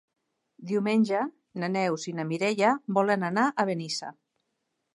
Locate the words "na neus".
1.63-2.07